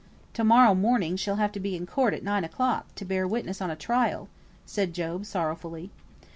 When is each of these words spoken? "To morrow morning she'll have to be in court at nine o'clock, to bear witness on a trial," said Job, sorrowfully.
"To 0.33 0.43
morrow 0.43 0.73
morning 0.73 1.15
she'll 1.15 1.35
have 1.35 1.51
to 1.51 1.59
be 1.59 1.75
in 1.75 1.85
court 1.85 2.15
at 2.15 2.23
nine 2.23 2.43
o'clock, 2.43 2.87
to 2.95 3.05
bear 3.05 3.27
witness 3.27 3.61
on 3.61 3.69
a 3.69 3.75
trial," 3.75 4.29
said 4.65 4.93
Job, 4.95 5.27
sorrowfully. 5.27 5.91